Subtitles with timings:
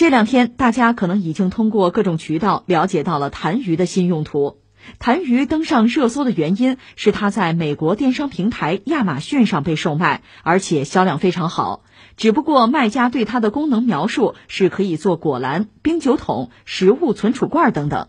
[0.00, 4.56] 这两天，大家可能已经通过各种渠道了解到了痰盂的新用途。
[4.98, 11.82] 痰盂登上热搜的原因是它在美国电商平台亚马逊上被售卖，而且销量非常好。
[12.16, 18.08] 只不过卖家对它的功能描述是可以做果篮、冰酒桶、食物存储罐等等。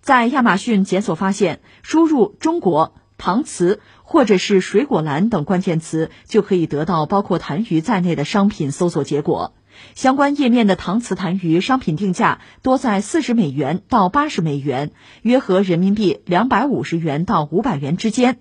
[0.00, 9.54] 在亚马逊检索发现，输入“中国”“搪瓷”或者是“水果篮”等关键词，就可以得到包括痰盂在内的商品搜索结果。
[9.94, 18.38] 相关页面的搪瓷痰盂商品定价多在四十美元到八十美元，约合人民币两百五十元到五百元之间。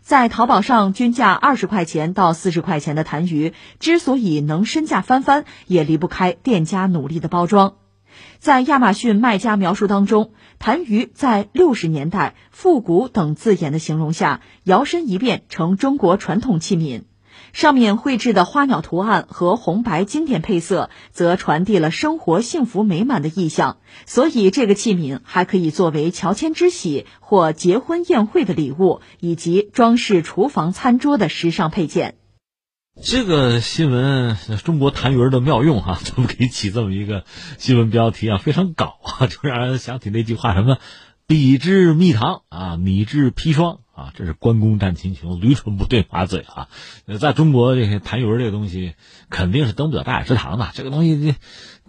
[0.00, 7.74] 在淘宝上均价二十块钱到四十块钱的痰盂，之所以能身价翻番，也离不开店家努力的包装。
[8.38, 17.02] 在亚马逊卖家描述当中，痰盂在六十年代复古等字眼的形容下，摇身一变成中国传统器皿。
[17.52, 23.78] 上面绘制的花鸟图案和红白经典配色，则传递了生活幸福美满的意象。
[24.06, 32.16] 所以，这个器皿还可以作为乔迁之喜或结婚宴会的礼物，以及装饰厨房餐桌的时尚配件。
[33.02, 37.24] 这个新闻，中国痰盂的妙用哈，怎么可以起这么一个
[37.58, 38.38] 新闻标题啊？
[38.38, 40.78] 非常搞啊，就让人想起那句话什么
[41.28, 43.80] “笔之蜜糖啊，米之砒霜”。
[43.96, 46.68] 啊，这是关公战秦琼，驴唇不对马嘴啊！
[47.18, 48.94] 在中国，这些痰盂这个东西
[49.30, 50.68] 肯定是登不了大雅之堂的。
[50.74, 51.34] 这个东西，你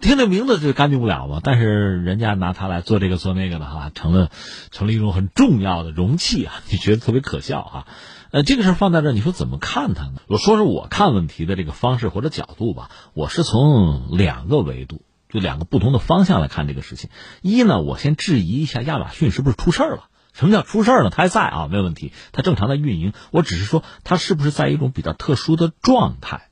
[0.00, 1.40] 听这名字就干净不了嘛。
[1.44, 4.30] 但是人家拿它来做这个做那个的哈，成了
[4.70, 6.54] 成了一种很重要的容器啊！
[6.72, 7.86] 你觉得特别可笑哈？
[8.30, 10.22] 呃，这个事儿放在这，你说怎么看它呢？
[10.28, 12.90] 我说说我看问题的这个方式或者角度吧。
[13.12, 17.10] 我是从两个维度，就两个不同的方向来看这个事情。
[17.42, 20.04] 一呢，我先质疑一下亚马逊是不是出事儿了。
[20.38, 21.10] 什么叫出事儿呢？
[21.10, 23.12] 他还在啊，没有问题，他正常的运营。
[23.32, 26.42] 我只是说，他是不是在一种比较特殊的状态？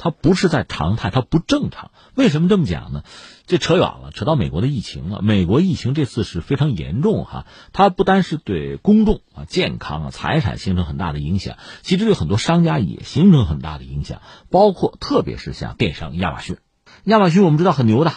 [0.00, 1.90] 他不是在常态，他不正常。
[2.14, 3.02] 为什么这么讲呢？
[3.46, 5.20] 这扯远了，扯到美国的疫情了。
[5.20, 16.56] 美国疫情这次是非常严重哈，它不单是对公众啊、健康啊、财产形成很大的影响，其实对很多商家也形成很大的影响，包括特别是像电商亚马逊。
[17.04, 18.12] 亚马逊我们知道很牛的，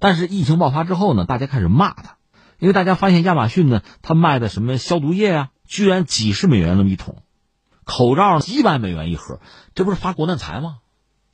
[0.00, 2.16] 但是疫情爆发之后呢，大家开始骂他。
[2.60, 7.16] 因为大家发现亚马逊呢，它卖的什么消毒液啊，居然几十美元那么一桶，
[7.84, 9.40] 口罩几百美元一盒，
[9.74, 10.76] 这不是发国难财吗？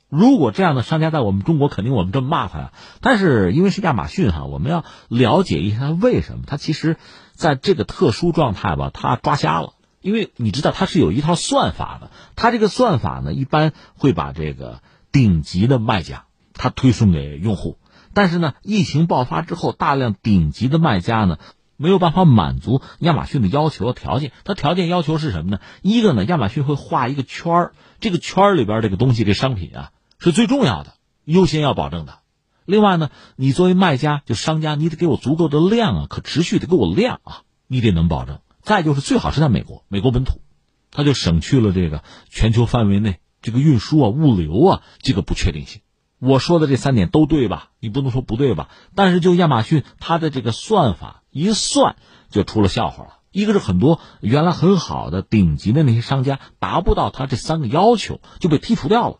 [0.09, 2.73] 如果这样的商家在我们中国，肯定我们这么骂他呀。
[3.01, 6.95] 但是因为是亚马逊哈，我们要了解一下他为什么，他其实
[7.33, 9.73] 在这个特殊状态吧，他抓瞎了。
[9.99, 16.23] 因为你知道他是有一套算法的，他这个算法呢，一般会把这个顶级的卖家
[16.53, 17.77] 他推送给用户。
[18.17, 21.37] 但是呢，疫情爆发之后，大量顶级的卖家呢，
[21.75, 24.31] 没有办法满足亚马逊的要求和条件。
[24.43, 25.59] 它条件要求是什么呢？
[25.83, 30.95] 一个呢，亚马逊会画一个圈儿，这个圈儿里边这个东西，这商品啊是最重要的，
[31.25, 32.17] 优先要保证的。
[32.65, 38.39] 另外呢，你作为卖家，就商家，你得给我足够的量啊，可持续的给我量啊，你得能保证。
[38.63, 40.41] 再就是最好是在美国，美国本土，
[40.89, 42.01] 它就省去了这个
[42.31, 45.81] 全球范围内这个运输啊、物流啊这个不确定性。
[46.19, 47.69] 我说的这三点都对吧？
[47.79, 48.69] 你不能说不对吧？
[48.95, 51.95] 但是就亚马逊，它的这个算法一算
[52.29, 53.13] 就出了笑话了。
[53.31, 59.19] 一个是很多原来很好的顶级的那些商家达不到他这三个要求，就被剔除掉了。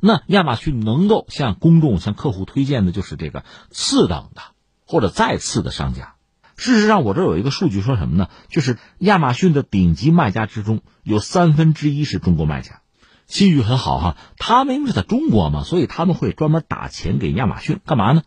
[0.00, 4.40] 那亚马逊能够向公众、向客户推荐的就是这个次等的
[4.86, 6.14] 或者再次的商家。
[6.56, 8.28] 事实上，我这有一个数据说什么呢？
[8.48, 12.80] 就是亚马逊的顶级卖家之中有三分之一是中国卖家。
[13.28, 18.22] 信誉很好哈，他们因为是在中国嘛，所以他们会专门打钱给亚马逊干嘛呢？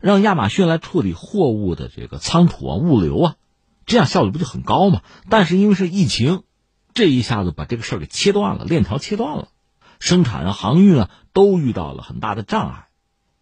[0.00, 3.34] 让亚马逊来处理货物的这个仓储啊、物流啊，
[3.84, 5.02] 这样效率不就很高吗？
[5.28, 6.44] 但是因为是疫情，
[6.94, 9.48] 这一下子把这个事儿给切断了，链条切断了，
[10.00, 12.88] 生产啊、航运啊都遇到了很大的障碍。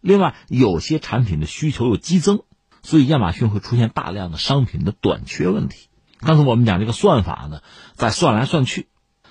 [0.01, 2.41] 另外，有些产品的需求又激增，
[2.83, 5.87] 所以亚马逊会出现大量的商品的短缺问题。
[6.19, 7.61] 刚才我们讲这个算法呢，
[7.93, 8.87] 在算来算去。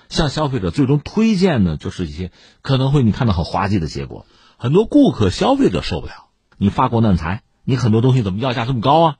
[0.09, 2.31] 向消费者最终推荐呢，就是一些
[2.61, 4.25] 可能会你看到很滑稽的结果，
[4.57, 6.13] 很多顾客消费者受不了。
[6.57, 9.15] 你发国难财，你很多东西怎么要价这么高啊？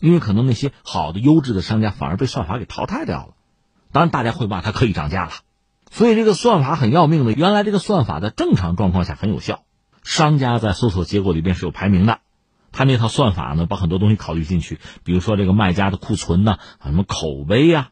[0.00, 3.34] 因为可能那些好的优质的商家反而被算法给淘汰掉了。
[3.92, 5.30] 当然，大家会骂他可以涨价了。
[5.90, 7.32] 所以这个算法很要命的。
[7.32, 9.62] 原来这个算法在正常状况下很有效，
[10.02, 12.20] 商家在搜索结果里边是有排名的。
[12.72, 17.90] 他那套算法呢，把很多东西考虑进去，比如说这个卖家的库存呐，什么口碑呀。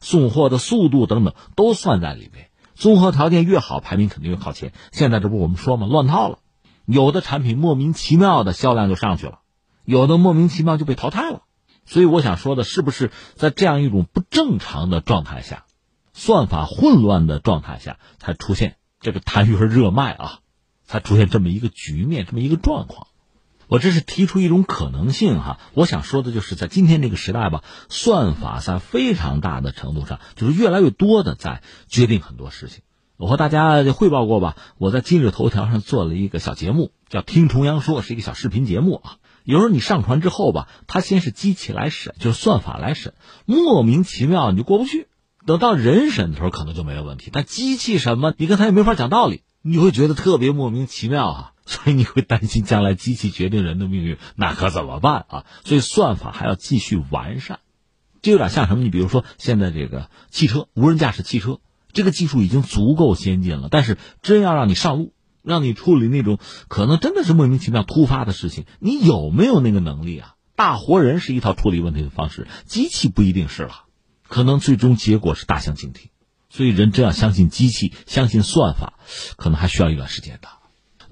[0.00, 4.72] 送货的速度等等都算在里面，综合条件越好，排名肯定越靠前。
[4.92, 5.86] 现在这不我们说吗？
[5.86, 6.38] 乱套了，
[6.86, 9.40] 有的产品莫名其妙的销量就上去了，
[9.84, 11.42] 有的莫名其妙就被淘汰了。
[11.84, 15.64] 所以我想说的是，不是在这样一种不正常的状态下，
[16.12, 20.38] 算法混乱的状态下，才出现这个痰盂热卖啊，
[20.84, 23.08] 才出现这么一个局面，这么一个状况。
[23.70, 32.82] 我这是提出一种可能性哈，我想说的就是在今天这个时代吧，算法在非常大的程度上就是越来越多的在决定很多事情。
[33.16, 39.18] 我和大家汇报过吧，我在今日头条上做了一个小节目，叫《听重阳说》，是一个小视频节目啊。
[39.44, 43.14] 有时候你上传之后吧，它先是机器来审，就是算法来审，
[43.46, 45.06] 莫名其妙你就过不去。
[45.46, 51.52] 等到人审的时候可能就没有问题，但机器什么，你跟他也没法讲道理，你会觉得特别莫名其妙啊。
[51.70, 55.46] 所以你会担心将来机器决定人的命运，那可怎么办啊？
[55.64, 57.60] 所以算法还要继续完善。
[58.22, 58.82] 这有点像什么？
[58.82, 61.60] 你比如说现在这个汽车无人驾驶汽车，
[61.92, 65.12] 这个技术已经足够先进了，但是真要让你上路，
[65.44, 70.34] 让你处理那种可能真的是莫名其妙突发的事情，你有没有那个能力啊？
[70.56, 73.84] 大活人是一套处理问题的方式，机器不一定是了，
[74.26, 76.10] 可能最终结果是大相径庭。
[76.48, 78.94] 所以人真要相信机器，相信算法，
[79.36, 80.48] 可能还需要一段时间的。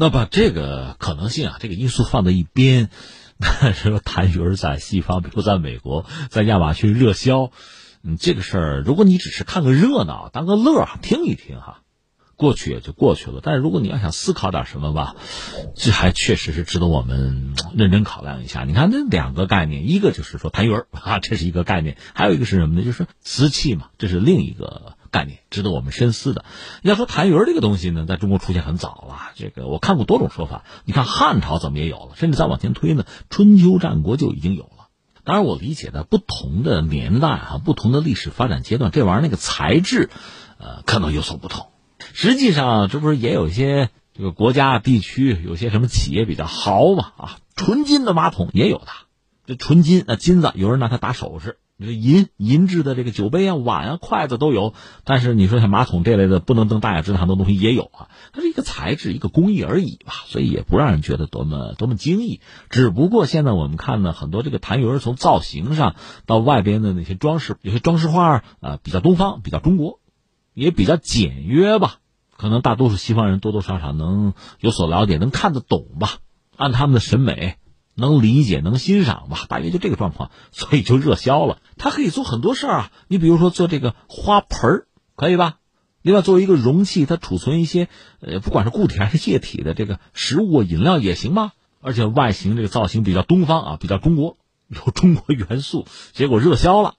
[0.00, 2.88] 那把这个可能性啊，这个因素放在一边，
[3.74, 7.50] 说谭云在西方，比如在美国，在亚马逊热销，
[8.04, 11.80] 嗯，这个事儿，如果你只是看个热闹，当个乐儿听一听哈，
[12.36, 13.40] 过去也就过去了。
[13.42, 15.16] 但是如果你要想思考点什么吧，
[15.74, 18.62] 这还确实是值得我们 认真考量一下。
[18.62, 22.84] 你看这两个概念，一个就是说谭云啊， 这是一个概念；还有一个是什么呢？
[22.84, 24.94] 就是瓷器嘛，这是另一个。
[25.10, 26.44] 概念值得我们深思的。
[26.82, 29.32] 要说痰盂这个东西呢，在中国出现很早了。
[29.34, 30.64] 这个我看过多种说法。
[30.84, 34.88] 你看汉朝怎么也有了，甚至再往前推呢，春秋战国就已经有了。
[35.24, 40.08] 当然，我理解的不同的年代哈，不同的历史发展阶段，这玩意儿那个材质，
[40.58, 41.66] 呃，可能有所不同。
[42.14, 48.86] 实际上，这不是也有一些这个国家地区有些什么企业比较豪嘛啊，纯金的马桶也有的。
[49.44, 51.58] 这纯金啊金子，有人拿它打首饰。
[51.80, 62.40] 你说银银制的这个酒杯啊、碗啊、筷子都有，但是你说像马桶这类的不能登大雅之堂的东西也有啊，它是一个材质、一个工艺而已吧，所以也不让人觉得多么多么惊异。
[62.68, 65.94] 只不过现在我们看呢，很多这个痰盂从造型上
[66.26, 70.00] 到外边的那些装饰，有些装饰画啊比较东方、比较中国，
[70.54, 71.98] 也比较简约吧，
[72.36, 76.18] 可能大多数西方人多多少少能有所了解，能看得懂吧，
[76.56, 77.54] 按他们的审美。
[77.98, 81.58] 能理解、能欣赏吧，大约就这个状况，所以就热销了。
[81.76, 84.86] 它可以做很多事儿啊，你比如说做这个花盆儿，
[85.16, 85.56] 可以吧？
[86.00, 87.88] 另外，作为一个容器，它储存一些
[88.20, 91.52] 呃，不管是固体还是液体的这个食物、饮料也行吧。
[91.80, 94.36] 而且外形这个造型比较东方啊，比较中国，
[94.68, 96.94] 有中国元素，结果热销了。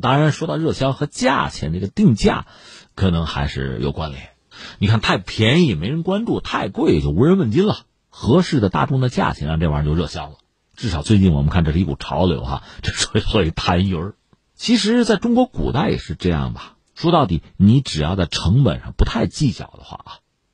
[0.00, 2.46] 当然，说到热销和价钱这个定价，
[2.94, 4.30] 可能还是有关联。
[4.78, 7.78] 你看，太便宜没人关注，太贵就无人问津了。
[8.08, 10.36] 合适的大众的价钱，让这玩意儿就热销了。
[10.76, 14.14] 至少最近我们看这是一股潮流哈， 这所以所以弹鱼儿，
[14.56, 16.76] 其实在中国古代也是这样吧。
[16.94, 20.12] 说到底，你只要在成本上不太计较的话啊，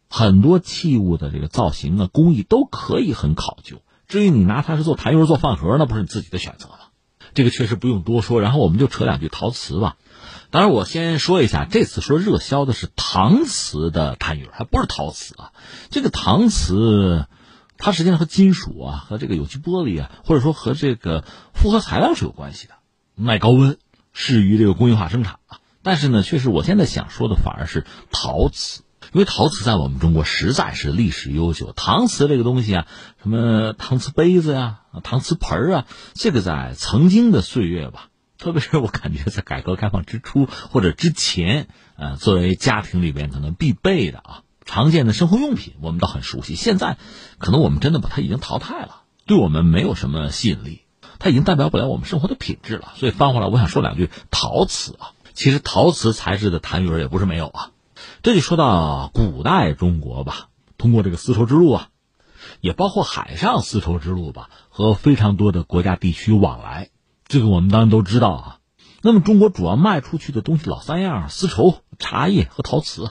[0.08, 3.82] 很多器物的这个造型啊、工艺都可以很考究。
[4.08, 6.90] 至于你拿它是做弹鱼儿、做饭盒，那不是你自己的选择了。
[7.34, 8.40] 这个确实不用多说。
[8.40, 9.96] 然后我们就扯两句陶瓷吧。
[10.50, 15.52] 当然，我先说一下，这次说热销的是搪瓷的弹鱼，还不是陶瓷啊。
[15.90, 17.26] 这个搪瓷。
[17.81, 21.25] 它实际上和金属啊，和这个有机玻璃啊，或者说和这个
[21.55, 22.75] 复合材料是有关系的，
[23.17, 23.79] 耐高温，
[24.12, 25.59] 适于这个工业化生产啊。
[25.82, 28.82] 但是呢，确实我现在想说的反而是陶瓷，
[29.12, 31.73] 因为陶瓷在我们中国实在是历史悠久。
[31.73, 32.87] 搪瓷这个东西啊，
[33.23, 44.43] 什么搪瓷杯子呀、搪瓷盆啊，这个在曾经的岁月吧，特别是我感觉在改革开放之初或者之前，呃，作为家庭里边可能必备的啊。
[44.72, 46.55] 常见的生活用品，我们倒很熟悉。
[46.55, 46.96] 现在，
[47.39, 50.82] 可能我们真的把它已经淘汰了，对我们没有什么吸引力。
[51.19, 52.93] 它已经代表不了我们生活的品质了。
[52.94, 55.10] 所以翻回来，我想说两句陶瓷啊。
[55.34, 57.72] 其实陶瓷材质的痰盂也不是没有啊。
[58.22, 61.89] 这就说到古代中国吧，通过这个丝绸之路啊，
[62.60, 66.91] 也包括海上丝绸之路吧，和非常多的国家地区往来。
[67.27, 68.58] 这个我们当然都知道啊。
[69.03, 73.10] 那么中国主要卖出去的东西老三样：丝绸、茶叶和陶瓷。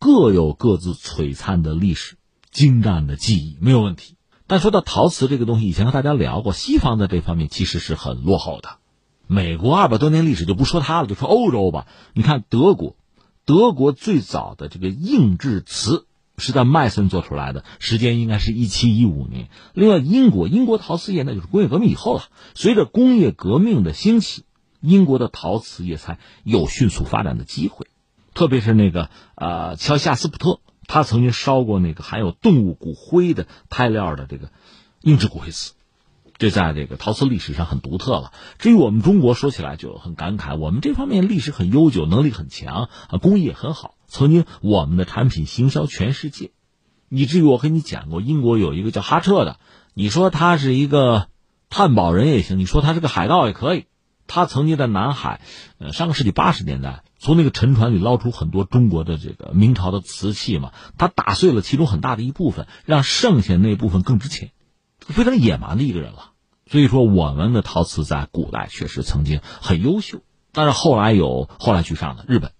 [0.00, 2.16] 各有各自璀璨的历史、
[2.50, 4.16] 精湛的技艺，没有问题。
[4.46, 8.78] 但说到陶瓷这个东西，以前和大家聊过，西方在这方面其实是很落后的。
[9.26, 11.86] 美国二百多年历史就不说它了，就说欧洲吧。
[12.14, 12.96] 你看德国，
[13.44, 16.06] 德国最早的这个硬质瓷
[16.38, 19.50] 是在麦森做出来的，时间应该是一七一五年。
[19.74, 22.22] 另外，英国英国陶瓷业那就是工业革命以后了。
[22.54, 24.44] 随着工业革命的兴起，
[24.80, 27.86] 英国的陶瓷业才有迅速发展的机会。
[28.34, 34.50] 特别是那个呃，乔夏斯普特，他曾经烧过那个含有动物骨灰的胎料的这个
[35.02, 35.72] 硬质骨灰瓷，
[36.38, 38.32] 这在这个陶瓷历史上很独特了。
[38.58, 43.94] 至于我们中国，说起来就很感慨，我们这方面历史很悠久，能力很强啊，工艺也很好。
[44.06, 46.50] 曾经我们的产品行销全世界，
[47.08, 49.58] 以至于我跟你讲过，英国有一个叫哈彻的，
[49.94, 51.28] 你说他是一个
[51.68, 53.86] 探宝人也行，你说他是个海盗也可以。
[54.26, 55.40] 他曾经在南海，
[55.78, 64.52] 呃，上个世纪八十年代，从那个沉船里捞出很多中国的这个明朝的瓷器嘛，他打碎了其中很大的一部分，让剩下那部分更值钱，
[65.00, 66.32] 非常野蛮的一个人了。
[66.66, 72.52] 所以说，我们的陶瓷在古代确实曾经很优秀，但是后来有后来居上的日本，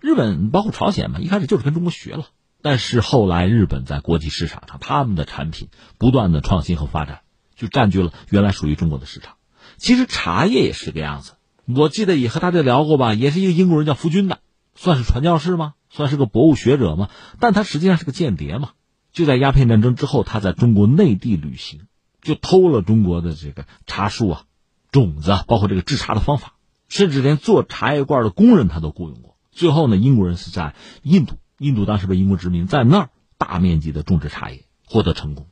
[0.00, 2.26] 日本包括朝鲜嘛，一开始就是跟中国学了，
[2.62, 7.22] 但是后来日本在国际市场上，他们的产品不断的创新和发展，
[7.56, 9.34] 就占据了原来属于中国的市场。
[9.76, 11.32] 其实茶叶也是个样子，
[11.66, 14.40] 我记得也和大家聊过吧，也是一个英国人叫福军的，
[14.74, 15.74] 算是传教士吗？
[15.88, 17.08] 算是个博物学者吗？
[17.38, 18.70] 但他实际上是个间谍嘛。
[19.12, 21.82] 就在鸦片战争之后，他在中国内地旅行，
[22.20, 24.42] 就偷了中国的这个茶树啊、
[24.90, 26.54] 种子，包括这个制茶的方法，
[26.88, 29.36] 甚至连做茶叶罐的工人他都雇佣过。
[29.52, 35.46] 最后呢，英国人是在印度，印度当时被英国殖民，在那儿大面积的种植茶叶，获得成功。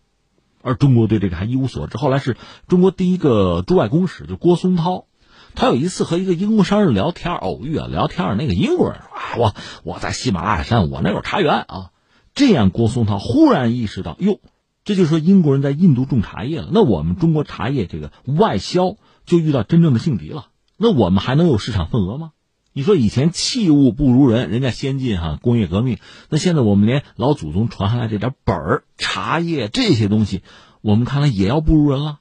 [0.60, 1.98] 而中国对这个还一无所知。
[1.98, 5.06] 后来是中国第一个驻外公使，就郭松涛，
[5.54, 9.54] 他有一次和一个英国商人聊天，偶遇啊，聊天那个英国人说：“啊，我
[9.84, 11.90] 我在喜马拉雅山，我那有茶园啊。”
[12.34, 14.40] 这样，郭松涛忽然意识到，哟，
[14.84, 20.46] 这就是说英国人在印度种茶叶了，那我们中国茶叶这个外销就遇到真正的劲敌了，
[20.78, 22.30] 那我们还能有市场份额吗？
[22.72, 25.98] 你说以前器物不如人，人家先进哈，工业革命。
[26.30, 30.40] 那现在我们连老祖宗传下来这点本儿、茶叶这些东西，
[30.80, 32.20] 我们看来也要不如人了。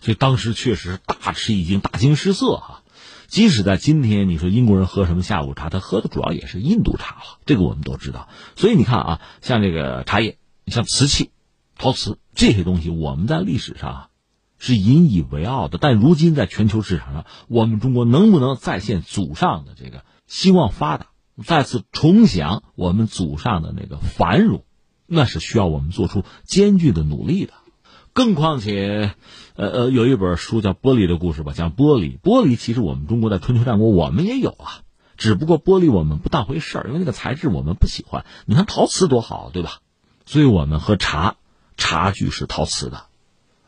[0.00, 2.82] 所以当时确实是大吃一惊、大惊失色哈。
[3.28, 8.28] 即使在今天，你说英国人喝什么下午茶，他喝的主要也是印度茶了，这个我们都知道。
[8.56, 11.30] 所以你看啊，像这个茶叶，像瓷器、
[11.76, 14.08] 陶瓷这些东西，我们在历史上。
[14.62, 21.06] 是引以为傲的，但如今在全球市场上，我们中国能不能再现祖上的这个兴旺发达，
[21.42, 24.66] 再次重享我们祖上的那个繁荣，
[25.06, 27.54] 那是需要我们做出艰巨的努力的。
[28.12, 29.14] 更况且，
[29.54, 32.18] 呃呃，有一本书叫《玻璃的故事》吧，讲玻璃。
[32.18, 34.82] 玻璃其实我们中国在春秋战国我们也有啊，
[35.16, 38.24] 只不过玻璃我们不当回事儿，因为那个材质我们不喜欢。
[38.46, 39.78] 你看陶瓷多好，对吧？
[40.26, 41.36] 所以我们喝茶，
[41.76, 43.04] 茶具是陶瓷的。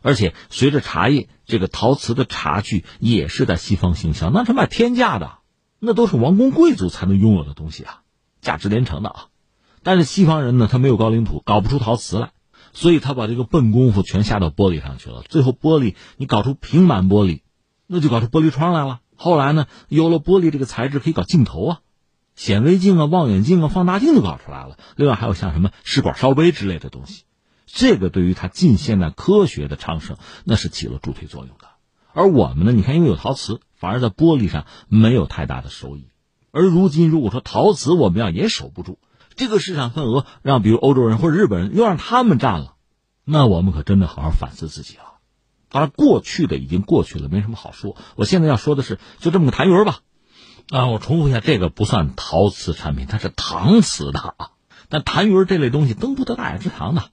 [0.03, 5.39] 而且随着茶叶这个陶瓷的茶具也是在西方行销，那是卖天价的，
[5.79, 8.01] 那都是王公贵族才能拥有的东西啊，
[8.41, 9.27] 价值连城的啊。
[9.85, 12.31] 但是西方人呢，他没有高岭土，搞不出陶瓷来，
[12.73, 15.23] 所以他把这个笨功夫全下到玻璃上去了。
[15.29, 17.41] 最后玻璃你搞出平板玻璃，
[17.87, 19.01] 那就搞出玻璃窗来了。
[19.15, 21.81] 后来呢，有了玻璃这个材质，可以搞镜头啊，
[22.35, 24.79] 显微镜啊、望远镜啊、放大镜都搞出来了。
[24.97, 27.25] 另外还有像什么试管烧杯之类的东西。
[27.67, 31.69] 这个对于他近现代科学的昌盛，那是起了助推作用的。
[32.15, 36.09] 而我们呢，你看，因为有陶瓷，反而在玻璃上没有太大的收益。
[36.51, 38.99] 而如今，如果说陶瓷我们要也守不住
[39.37, 42.75] 这个市场份额，让比如欧洲人或者日本人又让他们占了，
[43.25, 45.05] 那我们可真的好好反思自己了。
[45.69, 47.97] 当然，过去的已经过去了，没什么好说。
[48.17, 50.01] 我现在要说的是，就这么个痰盂吧。
[50.71, 54.51] 啊，我重复一下，这个不算陶瓷产品，它是搪瓷的啊。
[54.89, 57.05] 但痰盂这类东西，登不得大雅之堂的。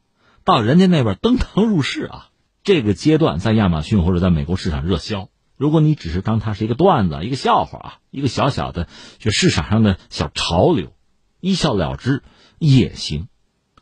[0.44, 2.28] 到人家那边登堂入室啊，
[2.64, 5.30] 这个阶段在亚马逊或者在美国市场热销。
[5.56, 8.88] 如果你只是当它是一个段子、一个笑话啊，一个小小的
[9.20, 10.94] 就市场上的小潮流，
[11.40, 12.24] 一笑了之
[12.58, 13.28] 也行。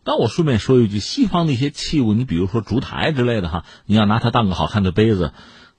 [0.03, 5.33] 但我顺便说一句，西方那些器物，你比如说烛台之类的哈，你要拿它当个好看的杯子，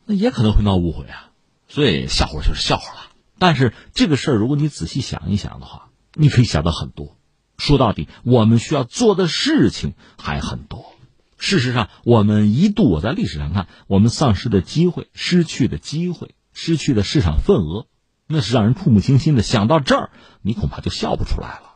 [0.05, 1.31] 那也可能会闹误会啊。
[1.67, 3.01] 所以笑话就是笑话了。
[3.39, 7.17] 但是这个事儿，如果你仔细想一想的话，你可以想到很多。
[7.57, 10.93] 说到底，我们需要做的事情还很多。
[11.39, 17.87] 事实上，我们一度我在历史上看，我们丧失的机会、失去的机会、失去的市场份额，
[18.27, 19.43] 那是让人触目惊心的。
[19.43, 20.11] 想到这儿，
[20.43, 21.68] 你恐怕就笑不出来了。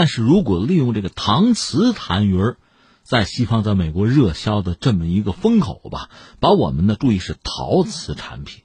[0.00, 2.56] 但是如果利用这个搪瓷痰盂
[3.02, 6.08] 在西方、在美国热销的这么一个风口吧，
[6.40, 8.62] 把我们的注意是陶瓷产品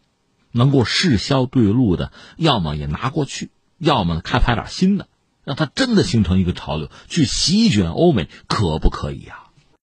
[0.54, 5.10] 能够适销对路的，要么也拿过去，要么开发点新的。
[5.44, 9.45] 让它真的形成一个潮流，去席卷欧美，可不可以呀？